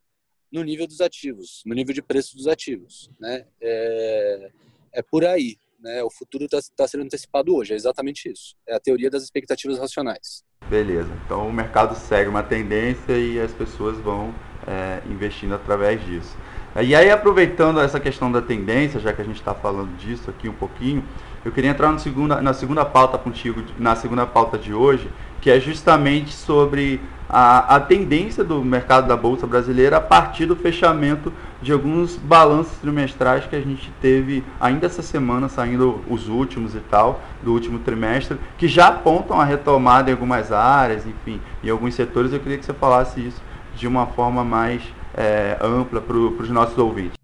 no 0.51 0.63
nível 0.63 0.87
dos 0.87 1.01
ativos, 1.01 1.61
no 1.65 1.75
nível 1.75 1.93
de 1.93 2.01
preço 2.01 2.35
dos 2.35 2.47
ativos. 2.47 3.09
Né? 3.19 3.45
É, 3.61 4.51
é 4.93 5.01
por 5.01 5.25
aí. 5.25 5.57
Né? 5.79 6.01
O 6.03 6.09
futuro 6.09 6.45
está 6.45 6.59
tá 6.75 6.87
sendo 6.87 7.03
antecipado 7.03 7.55
hoje, 7.55 7.73
é 7.73 7.75
exatamente 7.75 8.31
isso. 8.31 8.55
É 8.67 8.75
a 8.75 8.79
teoria 8.79 9.09
das 9.09 9.23
expectativas 9.23 9.77
racionais. 9.77 10.43
Beleza. 10.69 11.09
Então 11.25 11.47
o 11.47 11.53
mercado 11.53 11.95
segue 11.95 12.29
uma 12.29 12.43
tendência 12.43 13.17
e 13.17 13.39
as 13.39 13.53
pessoas 13.53 13.97
vão 13.97 14.33
é, 14.67 15.01
investindo 15.09 15.53
através 15.53 16.03
disso. 16.05 16.35
E 16.79 16.93
aí, 16.93 17.09
aproveitando 17.09 17.79
essa 17.79 17.99
questão 17.99 18.31
da 18.31 18.39
tendência, 18.39 18.99
já 18.99 19.11
que 19.11 19.19
a 19.19 19.25
gente 19.25 19.37
está 19.37 19.51
falando 19.51 19.97
disso 19.97 20.29
aqui 20.29 20.47
um 20.47 20.53
pouquinho, 20.53 21.03
eu 21.43 21.51
queria 21.51 21.71
entrar 21.71 21.91
no 21.91 21.97
segunda, 21.97 22.39
na 22.39 22.53
segunda 22.53 22.85
pauta 22.85 23.17
contigo, 23.17 23.63
na 23.79 23.95
segunda 23.95 24.27
pauta 24.27 24.59
de 24.59 24.75
hoje, 24.75 25.09
que 25.41 25.49
é 25.49 25.59
justamente 25.59 26.31
sobre 26.31 27.01
a, 27.27 27.77
a 27.77 27.79
tendência 27.79 28.43
do 28.43 28.63
mercado 28.63 29.07
da 29.07 29.17
Bolsa 29.17 29.47
brasileira 29.47 29.97
a 29.97 30.01
partir 30.01 30.45
do 30.45 30.55
fechamento 30.55 31.33
de 31.63 31.71
alguns 31.71 32.15
balanços 32.15 32.77
trimestrais 32.77 33.47
que 33.47 33.55
a 33.55 33.61
gente 33.61 33.91
teve 33.99 34.43
ainda 34.59 34.85
essa 34.85 35.01
semana, 35.01 35.49
saindo 35.49 35.99
os 36.07 36.29
últimos 36.29 36.75
e 36.75 36.79
tal, 36.79 37.21
do 37.41 37.53
último 37.53 37.79
trimestre, 37.79 38.37
que 38.55 38.67
já 38.67 38.89
apontam 38.89 39.41
a 39.41 39.45
retomada 39.45 40.11
em 40.11 40.13
algumas 40.13 40.51
áreas, 40.51 41.07
enfim, 41.07 41.41
em 41.63 41.71
alguns 41.71 41.95
setores. 41.95 42.31
Eu 42.31 42.39
queria 42.39 42.59
que 42.59 42.65
você 42.65 42.73
falasse 42.73 43.19
isso 43.19 43.41
de 43.75 43.87
uma 43.87 44.05
forma 44.05 44.43
mais 44.43 44.81
é, 45.17 45.57
ampla 45.59 45.99
para 45.99 46.15
os 46.15 46.49
nossos 46.49 46.77
ouvintes. 46.77 47.17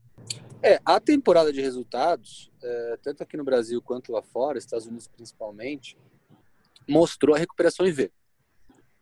É, 0.64 0.80
a 0.84 1.00
temporada 1.00 1.54
de 1.54 1.62
resultados, 1.62 2.52
é, 2.64 2.98
tanto 3.04 3.22
aqui 3.22 3.38
no 3.38 3.44
Brasil 3.44 3.82
quanto 3.82 4.12
lá 4.12 4.24
fora, 4.24 4.58
Estados 4.58 4.88
Unidos 4.88 5.08
principalmente, 5.08 5.98
mostrou 6.90 7.36
a 7.36 7.40
recuperação 7.40 7.86
em 7.86 7.92
V. 7.92 8.12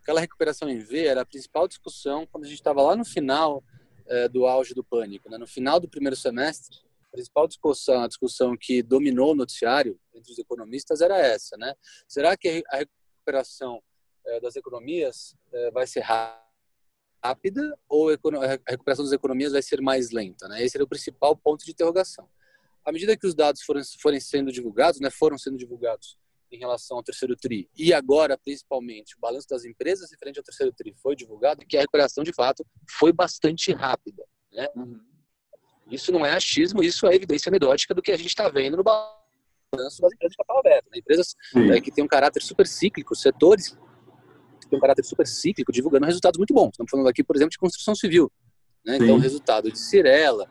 Aquela 0.02 0.20
recuperação 0.20 0.68
em 0.68 0.80
V 0.80 1.06
era 1.06 1.22
a 1.22 1.26
principal 1.26 1.68
discussão 1.68 2.28
quando 2.28 2.44
a 2.44 2.48
gente 2.48 2.58
estava 2.58 2.82
lá 2.82 2.96
no 2.96 3.06
final 3.06 3.64
é, 4.08 4.28
do 4.28 4.46
auge 4.46 4.74
do 4.74 4.84
pânico, 4.84 5.30
né? 5.30 5.38
no 5.38 5.48
final 5.48 5.80
do 5.80 5.88
primeiro 5.88 6.16
semestre. 6.16 6.80
A 7.08 7.12
principal 7.12 7.48
discussão, 7.48 8.02
a 8.02 8.08
discussão 8.08 8.58
que 8.58 8.82
dominou 8.82 9.32
o 9.32 9.36
noticiário 9.36 10.00
entre 10.14 10.32
os 10.32 10.40
economistas 10.40 11.02
era 11.02 11.18
essa, 11.20 11.58
né? 11.58 11.76
Será 12.08 12.38
que 12.38 12.64
a 12.70 12.78
recuperação 12.78 13.84
é, 14.26 14.40
das 14.40 14.56
economias 14.56 15.36
é, 15.52 15.72
vai 15.72 15.86
ser 15.86 16.00
rápida 16.00 16.51
ou 17.88 18.10
a 18.10 18.48
recuperação 18.68 19.06
das 19.06 19.14
economias 19.14 19.52
vai 19.52 19.62
ser 19.62 19.82
mais 19.82 20.12
lenta, 20.12 20.48
né? 20.48 20.64
Esse 20.64 20.78
era 20.78 20.84
o 20.84 20.88
principal 20.88 21.36
ponto 21.36 21.64
de 21.64 21.72
interrogação. 21.72 22.28
À 22.84 22.92
medida 22.92 23.16
que 23.16 23.28
os 23.28 23.36
dados 23.36 23.62
foram, 23.62 23.82
forem 24.00 24.20
sendo 24.20 24.52
divulgados, 24.52 25.00
né, 25.00 25.10
foram 25.12 25.38
sendo 25.38 25.58
divulgados 25.58 26.18
em 26.52 26.58
relação 26.58 26.98
ao 26.98 27.04
terceiro 27.04 27.36
TRI 27.36 27.70
e 27.78 27.94
agora, 27.94 28.38
principalmente, 28.38 29.16
o 29.16 29.20
balanço 29.20 29.48
das 29.48 29.64
empresas 29.64 30.12
referente 30.12 30.40
ao 30.40 30.44
terceiro 30.44 30.74
TRI 30.74 30.94
foi 31.02 31.16
divulgado, 31.16 31.66
que 31.66 31.78
a 31.78 31.82
recuperação, 31.82 32.24
de 32.24 32.34
fato, 32.34 32.66
foi 32.90 33.14
bastante 33.14 33.72
rápida. 33.72 34.26
Né? 34.52 34.68
Uhum. 34.76 35.00
Isso 35.90 36.12
não 36.12 36.26
é 36.26 36.34
achismo, 36.34 36.84
isso 36.84 37.08
é 37.08 37.16
evidência 37.16 37.50
anedótica 37.50 37.94
do 37.94 38.02
que 38.02 38.12
a 38.12 38.18
gente 38.18 38.30
está 38.30 38.50
vendo 38.50 38.78
no 38.78 38.84
balanço 38.84 40.02
das 40.02 40.12
empresas 40.12 40.32
de 40.32 40.38
capital 40.38 40.60
aberto. 40.60 40.86
Né? 40.92 40.98
Empresas 40.98 41.36
é, 41.56 41.80
que 41.80 41.92
têm 41.92 42.04
um 42.04 42.08
caráter 42.08 42.42
super 42.42 42.68
cíclico, 42.68 43.16
setores 43.16 43.78
têm 44.72 44.78
um 44.78 44.82
caráter 44.82 45.04
super 45.04 45.28
cíclico, 45.28 45.72
divulgando 45.72 46.06
resultados 46.06 46.38
muito 46.38 46.54
bons. 46.54 46.70
Estamos 46.70 46.90
falando 46.90 47.08
aqui, 47.08 47.24
por 47.24 47.36
exemplo, 47.36 47.52
de 47.52 47.58
construção 47.58 47.94
civil. 47.94 48.32
Né? 48.86 48.98
Então, 49.00 49.18
resultado 49.20 49.72
de 49.72 49.78
Cirela, 49.78 50.50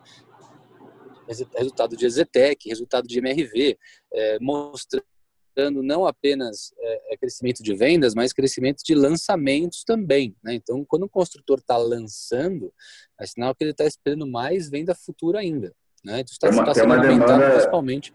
resultado 1.57 1.97
de 1.97 2.07
Ezetec, 2.07 2.69
resultado 2.69 3.09
de 3.09 3.19
MRV, 3.19 3.79
é, 4.12 4.39
mostrando 4.41 5.83
não 5.83 6.07
apenas 6.07 6.73
é, 6.79 7.15
é, 7.15 7.17
crescimento 7.17 7.62
de 7.62 7.75
vendas, 7.75 8.15
mas 8.15 8.33
crescimento 8.33 8.83
de 8.85 8.95
lançamentos 8.95 9.83
também. 9.85 10.37
Né? 10.43 10.55
Então, 10.55 10.85
quando 10.85 11.05
o 11.05 11.09
construtor 11.09 11.59
está 11.59 11.77
lançando, 11.77 12.73
é 13.19 13.27
sinal 13.27 13.55
que 13.55 13.65
ele 13.65 13.73
está 13.73 13.85
esperando 13.85 14.27
mais 14.27 14.69
venda 14.71 14.95
futura 14.95 15.41
ainda. 15.41 15.75
Né? 16.05 16.21
Então, 16.21 16.33
está 16.33 16.50
tá, 16.50 16.65
tá 16.65 16.75
sendo 16.75 16.93
aumentado 16.93 17.27
demanda, 17.27 17.50
principalmente. 17.50 18.15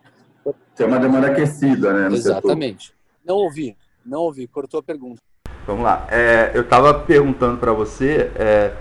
Tem 0.76 0.86
uma 0.86 1.00
demanda 1.00 1.28
aquecida, 1.28 1.94
né? 1.94 2.16
Exatamente. 2.16 2.88
Setor. 2.88 2.96
Não 3.26 3.36
ouvi, 3.38 3.76
não 4.06 4.22
ouvi, 4.22 4.48
cortou 4.48 4.80
a 4.80 4.84
pergunta. 4.84 5.22
Vamos 5.66 5.84
lá. 5.84 6.06
É, 6.10 6.52
eu 6.54 6.62
estava 6.62 6.94
perguntando 6.94 7.58
para 7.58 7.74
você, 7.74 8.32
é, 8.36 8.74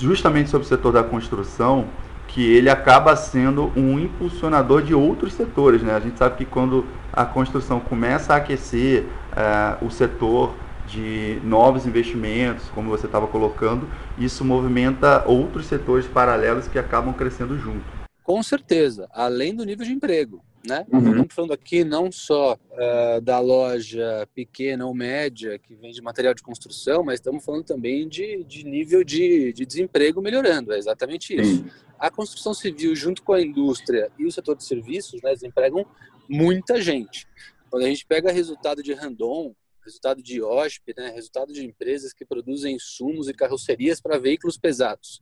justamente 0.00 0.48
sobre 0.48 0.64
o 0.64 0.68
setor 0.68 0.92
da 0.92 1.02
construção, 1.02 1.86
que 2.28 2.50
ele 2.50 2.70
acaba 2.70 3.14
sendo 3.14 3.70
um 3.76 3.98
impulsionador 3.98 4.82
de 4.82 4.94
outros 4.94 5.34
setores. 5.34 5.82
Né? 5.82 5.94
A 5.94 6.00
gente 6.00 6.18
sabe 6.18 6.36
que 6.36 6.44
quando 6.46 6.86
a 7.12 7.26
construção 7.26 7.78
começa 7.78 8.32
a 8.32 8.36
aquecer 8.36 9.04
é, 9.36 9.84
o 9.84 9.90
setor 9.90 10.54
de 10.86 11.38
novos 11.44 11.86
investimentos, 11.86 12.64
como 12.74 12.90
você 12.90 13.06
estava 13.06 13.26
colocando, 13.26 13.86
isso 14.18 14.44
movimenta 14.44 15.24
outros 15.26 15.66
setores 15.66 16.06
paralelos 16.06 16.66
que 16.66 16.78
acabam 16.78 17.12
crescendo 17.12 17.58
junto. 17.58 17.84
Com 18.22 18.42
certeza, 18.42 19.08
além 19.12 19.54
do 19.54 19.64
nível 19.64 19.84
de 19.84 19.92
emprego. 19.92 20.42
Né? 20.66 20.86
Uhum. 20.92 21.10
Estamos 21.10 21.34
falando 21.34 21.52
aqui 21.52 21.82
não 21.82 22.12
só 22.12 22.54
uh, 22.54 23.20
da 23.20 23.40
loja 23.40 24.28
pequena 24.32 24.86
ou 24.86 24.94
média 24.94 25.58
que 25.58 25.74
vende 25.74 26.00
material 26.00 26.34
de 26.34 26.42
construção, 26.42 27.02
mas 27.02 27.14
estamos 27.14 27.44
falando 27.44 27.64
também 27.64 28.08
de, 28.08 28.44
de 28.44 28.64
nível 28.64 29.02
de, 29.02 29.52
de 29.52 29.66
desemprego 29.66 30.22
melhorando. 30.22 30.72
É 30.72 30.78
exatamente 30.78 31.34
isso. 31.34 31.64
A 31.98 32.10
construção 32.10 32.54
civil, 32.54 32.94
junto 32.94 33.22
com 33.22 33.32
a 33.32 33.42
indústria 33.42 34.10
e 34.18 34.24
o 34.24 34.30
setor 34.30 34.56
de 34.56 34.64
serviços, 34.64 35.20
né, 35.20 35.34
empregam 35.42 35.84
muita 36.28 36.80
gente. 36.80 37.26
Quando 37.68 37.84
a 37.84 37.88
gente 37.88 38.06
pega 38.06 38.30
resultado 38.30 38.82
de 38.82 38.92
Randon, 38.92 39.54
resultado 39.84 40.22
de 40.22 40.40
OSP, 40.40 40.94
né, 40.96 41.10
resultado 41.10 41.52
de 41.52 41.64
empresas 41.64 42.12
que 42.12 42.24
produzem 42.24 42.76
insumos 42.76 43.28
e 43.28 43.34
carrocerias 43.34 44.00
para 44.00 44.18
veículos 44.18 44.56
pesados, 44.56 45.20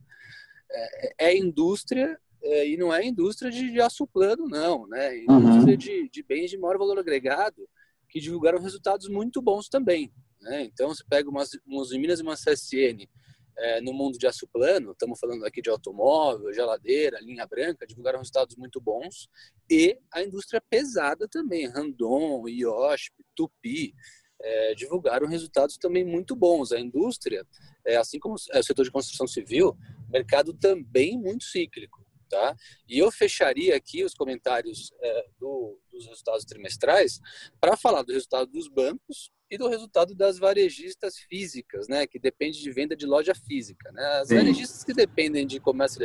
é, 0.71 1.29
é 1.29 1.37
indústria 1.37 2.19
é, 2.43 2.67
e 2.67 2.77
não 2.77 2.93
é 2.93 3.05
indústria 3.05 3.51
de, 3.51 3.71
de 3.71 3.81
aço 3.81 4.07
plano, 4.07 4.47
não, 4.47 4.87
né? 4.87 5.15
É 5.15 5.23
indústria 5.23 5.73
uhum. 5.73 5.77
de, 5.77 6.09
de 6.09 6.23
bens 6.23 6.49
de 6.49 6.57
maior 6.57 6.77
valor 6.77 6.97
agregado 6.99 7.67
que 8.09 8.19
divulgaram 8.19 8.59
resultados 8.59 9.07
muito 9.07 9.41
bons 9.41 9.69
também. 9.69 10.11
Né? 10.41 10.63
Então, 10.63 10.89
você 10.89 11.03
pega 11.07 11.29
umas, 11.29 11.51
umas 11.65 11.91
Minas 11.91 12.19
e 12.19 12.23
uma 12.23 12.35
CSN 12.35 13.07
é, 13.57 13.81
no 13.81 13.93
mundo 13.93 14.17
de 14.17 14.27
aço 14.27 14.47
plano, 14.47 14.91
estamos 14.91 15.19
falando 15.19 15.45
aqui 15.45 15.61
de 15.61 15.69
automóvel, 15.69 16.53
geladeira, 16.53 17.19
linha 17.21 17.45
branca, 17.45 17.85
divulgaram 17.85 18.19
resultados 18.19 18.55
muito 18.55 18.81
bons, 18.81 19.29
e 19.69 19.97
a 20.11 20.23
indústria 20.23 20.61
pesada 20.69 21.27
também, 21.27 21.67
Randon, 21.67 22.47
IOSP, 22.47 23.23
Tupi, 23.35 23.93
é, 24.41 24.73
divulgaram 24.73 25.27
resultados 25.27 25.77
também 25.77 26.03
muito 26.03 26.35
bons. 26.35 26.71
A 26.71 26.79
indústria, 26.79 27.45
é, 27.85 27.97
assim 27.97 28.19
como 28.19 28.35
o 28.35 28.63
setor 28.63 28.83
de 28.83 28.91
construção 28.91 29.27
civil, 29.27 29.77
mercado 30.09 30.53
também 30.53 31.17
muito 31.17 31.43
cíclico. 31.43 32.03
Tá? 32.31 32.55
E 32.87 32.97
eu 32.97 33.11
fecharia 33.11 33.75
aqui 33.75 34.05
os 34.05 34.13
comentários 34.13 34.93
é, 35.01 35.25
do, 35.37 35.77
dos 35.91 36.07
resultados 36.07 36.45
trimestrais 36.45 37.19
para 37.59 37.75
falar 37.75 38.03
do 38.03 38.13
resultado 38.13 38.49
dos 38.49 38.69
bancos 38.69 39.29
e 39.49 39.57
do 39.57 39.67
resultado 39.67 40.15
das 40.15 40.39
varejistas 40.39 41.17
físicas, 41.17 41.89
né, 41.89 42.07
que 42.07 42.17
depende 42.17 42.61
de 42.61 42.71
venda 42.71 42.95
de 42.95 43.05
loja 43.05 43.35
física. 43.35 43.91
Né? 43.91 44.03
As 44.21 44.29
Sim. 44.29 44.35
varejistas 44.35 44.81
que 44.81 44.93
dependem 44.93 45.45
de 45.45 45.59
comércio 45.59 46.01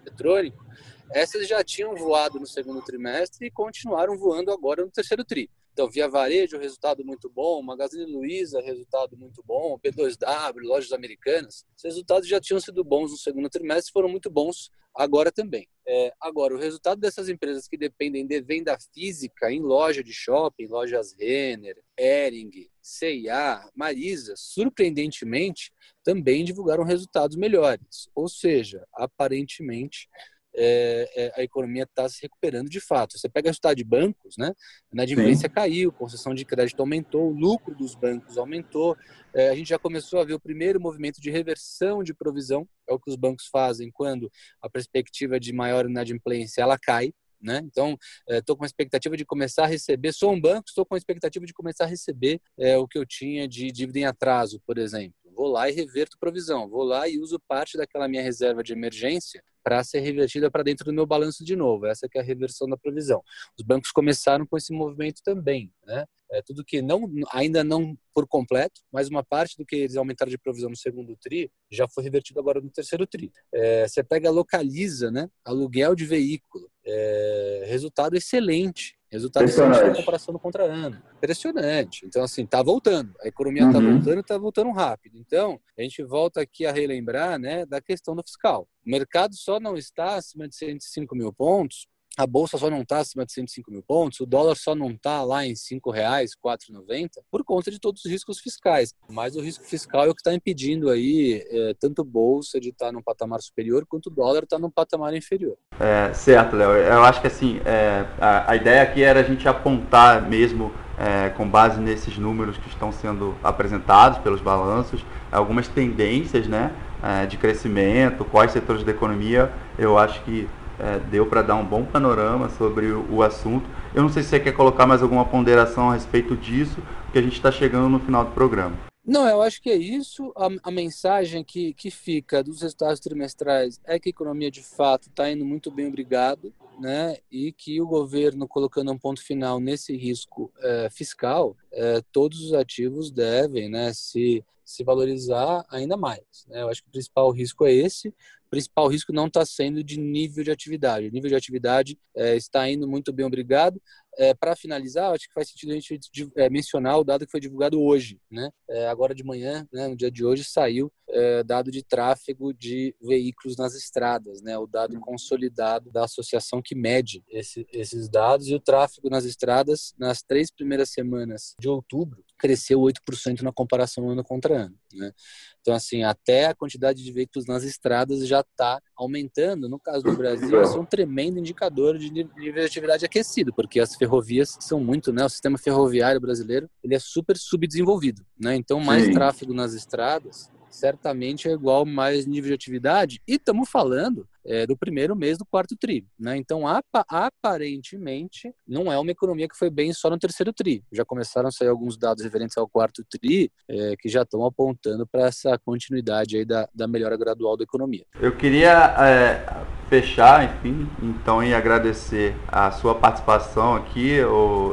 eletrônico, 0.00 0.64
essas 1.12 1.46
já 1.46 1.62
tinham 1.62 1.94
voado 1.94 2.40
no 2.40 2.46
segundo 2.46 2.82
trimestre 2.82 3.46
e 3.46 3.50
continuaram 3.50 4.16
voando 4.16 4.50
agora 4.50 4.82
no 4.82 4.90
terceiro 4.90 5.24
tri. 5.24 5.50
Então, 5.76 5.90
Via 5.90 6.08
Varejo, 6.08 6.56
resultado 6.56 7.04
muito 7.04 7.28
bom, 7.28 7.62
Magazine 7.62 8.10
Luiza, 8.10 8.62
resultado 8.62 9.14
muito 9.14 9.42
bom, 9.44 9.78
P2W, 9.78 10.62
lojas 10.62 10.90
americanas, 10.90 11.66
os 11.76 11.84
resultados 11.84 12.26
já 12.26 12.40
tinham 12.40 12.58
sido 12.58 12.82
bons 12.82 13.10
no 13.10 13.18
segundo 13.18 13.50
trimestre, 13.50 13.92
foram 13.92 14.08
muito 14.08 14.30
bons 14.30 14.70
agora 14.96 15.30
também. 15.30 15.68
É, 15.88 16.12
agora, 16.20 16.54
o 16.54 16.58
resultado 16.58 17.00
dessas 17.00 17.28
empresas 17.28 17.68
que 17.68 17.76
dependem 17.76 18.26
de 18.26 18.40
venda 18.40 18.76
física 18.92 19.52
em 19.52 19.60
loja 19.60 20.02
de 20.02 20.12
shopping, 20.12 20.66
lojas 20.66 21.14
Renner, 21.16 21.80
Ering, 21.96 22.50
C&A, 22.82 23.70
Marisa, 23.72 24.34
surpreendentemente, 24.36 25.72
também 26.02 26.44
divulgaram 26.44 26.82
resultados 26.82 27.36
melhores. 27.36 28.08
Ou 28.16 28.28
seja, 28.28 28.84
aparentemente, 28.94 30.08
é, 30.56 31.08
é, 31.14 31.40
a 31.40 31.42
economia 31.42 31.82
está 31.82 32.08
se 32.08 32.22
recuperando 32.22 32.68
de 32.68 32.80
fato. 32.80 33.18
Você 33.18 33.28
pega 33.28 33.48
o 33.48 33.50
resultado 33.50 33.76
de 33.76 33.84
bancos, 33.84 34.36
né? 34.38 34.48
A 34.48 34.94
inadimplência 34.94 35.48
caiu, 35.48 35.92
concessão 35.92 36.34
de 36.34 36.44
crédito 36.44 36.80
aumentou, 36.80 37.30
o 37.30 37.38
lucro 37.38 37.74
dos 37.74 37.94
bancos 37.94 38.38
aumentou. 38.38 38.96
É, 39.34 39.50
a 39.50 39.54
gente 39.54 39.68
já 39.68 39.78
começou 39.78 40.20
a 40.20 40.24
ver 40.24 40.34
o 40.34 40.40
primeiro 40.40 40.80
movimento 40.80 41.20
de 41.20 41.30
reversão 41.30 42.02
de 42.02 42.14
provisão, 42.14 42.66
é 42.88 42.94
o 42.94 42.98
que 42.98 43.10
os 43.10 43.16
bancos 43.16 43.46
fazem 43.46 43.90
quando 43.92 44.30
a 44.62 44.70
perspectiva 44.70 45.38
de 45.38 45.52
maior 45.52 45.86
inadimplência 45.86 46.62
ela 46.62 46.78
cai. 46.78 47.12
Né? 47.38 47.60
Então, 47.64 47.98
estou 48.28 48.54
é, 48.54 48.58
com 48.58 48.64
a 48.64 48.66
expectativa 48.66 49.16
de 49.16 49.24
começar 49.24 49.64
a 49.64 49.66
receber. 49.66 50.12
Sou 50.12 50.32
um 50.32 50.40
banco, 50.40 50.64
estou 50.68 50.86
com 50.86 50.94
a 50.94 50.98
expectativa 50.98 51.44
de 51.44 51.52
começar 51.52 51.84
a 51.84 51.86
receber 51.86 52.40
é, 52.58 52.78
o 52.78 52.88
que 52.88 52.98
eu 52.98 53.04
tinha 53.04 53.46
de 53.46 53.70
dívida 53.70 53.98
em 53.98 54.04
atraso, 54.04 54.60
por 54.66 54.78
exemplo. 54.78 55.14
Vou 55.46 55.52
lá 55.52 55.70
e 55.70 55.72
reverto 55.72 56.18
provisão. 56.18 56.68
Vou 56.68 56.82
lá 56.82 57.08
e 57.08 57.20
uso 57.20 57.38
parte 57.46 57.78
daquela 57.78 58.08
minha 58.08 58.20
reserva 58.20 58.64
de 58.64 58.72
emergência 58.72 59.40
para 59.62 59.84
ser 59.84 60.00
revertida 60.00 60.50
para 60.50 60.64
dentro 60.64 60.84
do 60.84 60.92
meu 60.92 61.06
balanço 61.06 61.44
de 61.44 61.54
novo. 61.54 61.86
Essa 61.86 62.08
é 62.12 62.18
a 62.18 62.22
reversão 62.22 62.68
da 62.68 62.76
provisão. 62.76 63.22
Os 63.56 63.64
bancos 63.64 63.92
começaram 63.92 64.44
com 64.44 64.56
esse 64.56 64.72
movimento 64.72 65.22
também, 65.22 65.72
né? 65.84 66.04
É 66.32 66.42
tudo 66.42 66.64
que 66.64 66.82
não 66.82 67.08
ainda 67.30 67.62
não 67.62 67.96
por 68.12 68.26
completo, 68.26 68.80
mas 68.90 69.08
uma 69.08 69.22
parte 69.22 69.56
do 69.56 69.64
que 69.64 69.76
eles 69.76 69.96
aumentaram 69.96 70.30
de 70.30 70.36
provisão 70.36 70.68
no 70.68 70.76
segundo 70.76 71.16
tri 71.16 71.48
já 71.70 71.86
foi 71.88 72.02
revertido 72.02 72.40
agora 72.40 72.60
no 72.60 72.68
terceiro 72.68 73.06
tri. 73.06 73.30
É, 73.54 73.86
você 73.86 74.02
pega 74.02 74.28
localiza, 74.28 75.12
né? 75.12 75.28
Aluguel 75.44 75.94
de 75.94 76.04
veículo, 76.04 76.68
é, 76.84 77.62
resultado 77.66 78.16
excelente. 78.16 78.95
Resultado 79.10 79.44
excelente 79.44 79.84
na 79.84 79.94
comparação 79.94 80.32
do 80.32 80.40
contra 80.40 80.64
ano. 80.64 81.00
Impressionante. 81.16 82.04
Então, 82.04 82.24
assim, 82.24 82.44
tá 82.44 82.62
voltando. 82.62 83.14
A 83.22 83.28
economia 83.28 83.66
está 83.66 83.78
uhum. 83.78 83.94
voltando 83.94 84.16
e 84.16 84.20
está 84.20 84.38
voltando 84.38 84.70
rápido. 84.72 85.16
Então, 85.16 85.60
a 85.78 85.82
gente 85.82 86.02
volta 86.02 86.40
aqui 86.40 86.66
a 86.66 86.72
relembrar 86.72 87.38
né, 87.38 87.64
da 87.64 87.80
questão 87.80 88.16
do 88.16 88.22
fiscal. 88.22 88.68
O 88.84 88.90
mercado 88.90 89.34
só 89.36 89.60
não 89.60 89.76
está 89.76 90.16
acima 90.16 90.48
de 90.48 90.56
105 90.56 91.14
mil 91.14 91.32
pontos 91.32 91.86
a 92.16 92.26
bolsa 92.26 92.56
só 92.56 92.70
não 92.70 92.80
está 92.80 92.98
acima 92.98 93.26
de 93.26 93.32
105 93.32 93.70
mil 93.70 93.82
pontos, 93.82 94.20
o 94.20 94.26
dólar 94.26 94.56
só 94.56 94.74
não 94.74 94.90
está 94.90 95.22
lá 95.22 95.44
em 95.44 95.52
R$ 95.52 95.92
reais, 95.92 96.30
4,90 96.44 97.08
por 97.30 97.44
conta 97.44 97.70
de 97.70 97.78
todos 97.78 98.04
os 98.04 98.10
riscos 98.10 98.40
fiscais. 98.40 98.94
Mas 99.08 99.36
o 99.36 99.40
risco 99.40 99.64
fiscal 99.64 100.06
é 100.06 100.08
o 100.08 100.14
que 100.14 100.20
está 100.20 100.32
impedindo 100.32 100.88
aí 100.88 101.44
é, 101.50 101.74
tanto 101.78 102.02
bolsa 102.02 102.58
de 102.58 102.70
estar 102.70 102.86
tá 102.86 102.92
num 102.92 103.02
patamar 103.02 103.40
superior 103.40 103.84
quanto 103.86 104.06
o 104.06 104.10
dólar 104.10 104.44
estar 104.44 104.56
tá 104.56 104.62
num 104.62 104.70
patamar 104.70 105.14
inferior. 105.14 105.56
É, 105.78 106.12
certo, 106.14 106.56
Léo. 106.56 106.70
Eu 106.70 107.02
acho 107.02 107.20
que 107.20 107.26
assim 107.26 107.60
é, 107.64 108.06
a, 108.18 108.52
a, 108.52 108.56
ideia 108.56 108.82
aqui 108.82 109.02
era 109.02 109.20
a 109.20 109.22
gente 109.22 109.46
apontar 109.46 110.26
mesmo 110.26 110.72
é, 110.98 111.28
com 111.30 111.48
base 111.48 111.80
nesses 111.80 112.16
números 112.16 112.56
que 112.56 112.68
estão 112.68 112.90
sendo 112.90 113.36
apresentados 113.42 114.18
pelos 114.18 114.40
balanços, 114.40 115.04
algumas 115.30 115.68
tendências, 115.68 116.46
né, 116.46 116.72
é, 117.02 117.26
de 117.26 117.36
crescimento, 117.36 118.24
quais 118.24 118.52
setores 118.52 118.82
da 118.82 118.92
economia. 118.92 119.52
Eu 119.78 119.98
acho 119.98 120.22
que 120.24 120.48
é, 120.78 120.98
deu 120.98 121.26
para 121.26 121.42
dar 121.42 121.56
um 121.56 121.64
bom 121.64 121.84
panorama 121.84 122.48
sobre 122.50 122.86
o, 122.86 123.16
o, 123.16 123.22
assunto. 123.22 123.68
Eu 123.94 124.02
não 124.02 124.08
sei 124.08 124.22
se 124.22 124.30
você 124.30 124.40
quer 124.40 124.52
colocar 124.52 124.86
mais 124.86 125.02
alguma 125.02 125.24
ponderação 125.24 125.90
a 125.90 125.94
respeito 125.94 126.36
disso, 126.36 126.76
porque 127.04 127.18
a 127.18 127.22
gente 127.22 127.34
está 127.34 127.50
chegando 127.50 127.88
no 127.88 128.00
final 128.00 128.24
do 128.24 128.32
programa. 128.32 128.76
Não, 129.04 129.28
eu 129.28 129.40
acho 129.40 129.62
que 129.62 129.70
é 129.70 129.76
isso. 129.76 130.32
A, 130.36 130.48
a, 130.64 130.70
mensagem 130.70 131.44
que, 131.44 131.72
que 131.74 131.92
fica 131.92 132.42
dos 132.42 132.60
resultados 132.60 132.98
trimestrais 132.98 133.80
é 133.84 134.00
que 134.00 134.08
a 134.08 134.10
economia 134.10 134.50
de 134.50 134.62
fato 134.62 135.08
está 135.08 135.30
indo 135.30 135.44
muito 135.44 135.70
bem, 135.70 135.86
obrigado, 135.86 136.52
né? 136.80 137.16
E 137.30 137.52
que 137.52 137.80
o 137.80 137.86
governo, 137.86 138.48
colocando 138.48 138.90
um 138.90 138.98
ponto 138.98 139.22
final 139.22 139.60
nesse 139.60 139.96
risco 139.96 140.52
é, 140.58 140.88
fiscal, 140.90 141.56
é, 141.70 142.02
todos 142.10 142.40
os 142.40 142.52
ativos 142.52 143.12
devem 143.12 143.68
né, 143.68 143.92
se, 143.94 144.44
se 144.64 144.82
valorizar 144.82 145.64
ainda 145.70 145.96
mais. 145.96 146.44
Né? 146.48 146.62
Eu 146.62 146.68
acho 146.68 146.82
que 146.82 146.88
o 146.88 146.92
principal 146.92 147.30
risco 147.30 147.64
é 147.64 147.72
esse 147.72 148.12
principal 148.56 148.88
risco 148.88 149.12
não 149.12 149.26
está 149.26 149.44
sendo 149.44 149.84
de 149.84 150.00
nível 150.00 150.42
de 150.42 150.50
atividade. 150.50 151.06
O 151.06 151.10
nível 151.10 151.28
de 151.28 151.36
atividade 151.36 151.98
é, 152.16 152.34
está 152.36 152.68
indo 152.70 152.88
muito 152.88 153.12
bem, 153.12 153.26
obrigado. 153.26 153.80
É, 154.18 154.32
Para 154.32 154.56
finalizar, 154.56 155.12
acho 155.12 155.28
que 155.28 155.34
faz 155.34 155.50
sentido 155.50 155.72
a 155.72 155.74
gente 155.74 156.00
é, 156.36 156.48
mencionar 156.48 156.98
o 156.98 157.04
dado 157.04 157.26
que 157.26 157.30
foi 157.30 157.38
divulgado 157.38 157.78
hoje. 157.78 158.18
Né? 158.30 158.50
É, 158.70 158.88
agora 158.88 159.14
de 159.14 159.22
manhã, 159.22 159.68
né, 159.70 159.88
no 159.88 159.96
dia 159.96 160.10
de 160.10 160.24
hoje, 160.24 160.42
saiu 160.42 160.90
é, 161.10 161.44
dado 161.44 161.70
de 161.70 161.82
tráfego 161.82 162.54
de 162.54 162.96
veículos 163.02 163.58
nas 163.58 163.74
estradas, 163.74 164.40
né? 164.40 164.56
o 164.56 164.66
dado 164.66 164.98
consolidado 165.00 165.90
da 165.90 166.04
associação 166.04 166.62
que 166.64 166.74
mede 166.74 167.22
esse, 167.28 167.66
esses 167.70 168.08
dados. 168.08 168.48
E 168.48 168.54
o 168.54 168.60
tráfego 168.60 169.10
nas 169.10 169.26
estradas, 169.26 169.94
nas 169.98 170.22
três 170.22 170.50
primeiras 170.50 170.88
semanas 170.88 171.54
de 171.60 171.68
outubro, 171.68 172.24
cresceu 172.38 172.80
8% 172.80 173.42
na 173.42 173.52
comparação 173.52 174.08
ano 174.08 174.22
contra 174.22 174.64
ano. 174.64 174.74
Né? 174.92 175.12
Então, 175.60 175.74
assim, 175.74 176.02
até 176.02 176.46
a 176.46 176.54
quantidade 176.54 177.02
de 177.02 177.12
veículos 177.12 177.46
nas 177.46 177.64
estradas 177.64 178.26
já 178.26 178.40
está 178.40 178.80
aumentando. 178.96 179.68
No 179.68 179.80
caso 179.80 180.04
do 180.04 180.16
Brasil, 180.16 180.62
isso 180.62 180.76
é 180.76 180.80
um 180.80 180.86
tremendo 180.86 181.38
indicador 181.38 181.98
de 181.98 182.10
nível 182.10 182.32
de 182.34 182.60
atividade 182.60 183.04
aquecido, 183.04 183.52
porque 183.52 183.80
as 183.80 183.94
ferrovias 183.96 184.56
são 184.60 184.78
muito, 184.78 185.12
né? 185.12 185.24
O 185.24 185.28
sistema 185.28 185.58
ferroviário 185.58 186.20
brasileiro 186.20 186.68
ele 186.82 186.94
é 186.94 186.98
super 186.98 187.36
subdesenvolvido, 187.36 188.24
né? 188.38 188.54
Então, 188.54 188.78
mais 188.80 189.04
Sim. 189.04 189.12
tráfego 189.12 189.52
nas 189.52 189.72
estradas 189.72 190.50
certamente 190.76 191.48
é 191.48 191.52
igual 191.52 191.84
mais 191.86 192.26
nível 192.26 192.48
de 192.48 192.54
atividade. 192.54 193.20
E 193.26 193.34
estamos 193.34 193.68
falando 193.68 194.26
é, 194.44 194.66
do 194.66 194.76
primeiro 194.76 195.16
mês 195.16 195.38
do 195.38 195.44
quarto 195.44 195.76
tri. 195.76 196.04
Né? 196.18 196.36
Então, 196.36 196.62
aparentemente, 197.08 198.52
não 198.66 198.92
é 198.92 198.98
uma 198.98 199.10
economia 199.10 199.48
que 199.48 199.56
foi 199.56 199.70
bem 199.70 199.92
só 199.92 200.08
no 200.08 200.18
terceiro 200.18 200.52
tri. 200.52 200.84
Já 200.92 201.04
começaram 201.04 201.48
a 201.48 201.52
sair 201.52 201.68
alguns 201.68 201.96
dados 201.96 202.22
referentes 202.22 202.56
ao 202.56 202.68
quarto 202.68 203.02
tri 203.04 203.50
é, 203.68 203.94
que 203.98 204.08
já 204.08 204.22
estão 204.22 204.44
apontando 204.44 205.06
para 205.06 205.26
essa 205.26 205.58
continuidade 205.58 206.36
aí 206.36 206.44
da, 206.44 206.68
da 206.74 206.86
melhora 206.86 207.16
gradual 207.16 207.56
da 207.56 207.64
economia. 207.64 208.04
Eu 208.20 208.36
queria 208.36 208.94
é, 208.98 209.64
fechar, 209.88 210.44
enfim, 210.44 210.88
então, 211.02 211.42
e 211.42 211.54
agradecer 211.54 212.34
a 212.46 212.70
sua 212.70 212.94
participação 212.94 213.74
aqui, 213.74 214.18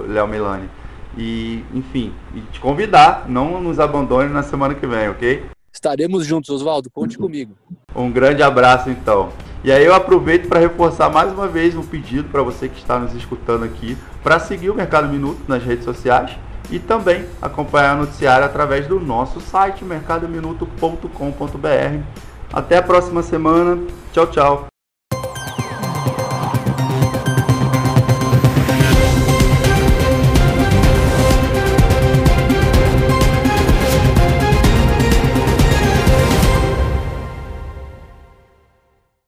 Léo 0.08 0.28
Milani. 0.28 0.70
E, 1.18 1.64
enfim, 1.74 2.14
e 2.34 2.42
te 2.52 2.60
convidar, 2.60 3.30
não 3.30 3.62
nos 3.62 3.80
abandone 3.80 4.34
na 4.34 4.42
semana 4.42 4.74
que 4.74 4.88
vem, 4.88 5.10
ok? 5.10 5.46
Estaremos 5.74 6.26
juntos, 6.26 6.50
Oswaldo. 6.50 6.90
Conte 6.92 7.18
comigo. 7.18 7.56
Um 7.96 8.12
grande 8.12 8.44
abraço, 8.44 8.90
então. 8.90 9.32
E 9.64 9.72
aí 9.72 9.84
eu 9.84 9.96
aproveito 9.96 10.48
para 10.48 10.60
reforçar 10.60 11.10
mais 11.10 11.32
uma 11.32 11.48
vez 11.48 11.76
um 11.76 11.84
pedido 11.84 12.30
para 12.30 12.44
você 12.44 12.70
que 12.70 12.78
está 12.78 13.00
nos 13.00 13.16
escutando 13.16 13.64
aqui 13.64 13.98
para 14.22 14.40
seguir 14.40 14.70
o 14.70 14.76
Mercado 14.76 15.08
Minuto 15.08 15.42
nas 15.48 15.64
redes 15.64 15.86
sociais 15.86 16.38
e 16.70 16.80
também 16.80 17.26
acompanhar 17.42 17.96
o 17.96 18.02
noticiário 18.02 18.46
através 18.46 18.88
do 18.88 19.00
nosso 19.00 19.40
site 19.40 19.84
mercadominuto.com.br. 19.84 22.04
Até 22.52 22.78
a 22.78 22.84
próxima 22.84 23.24
semana. 23.24 23.82
Tchau, 24.12 24.28
tchau. 24.28 24.73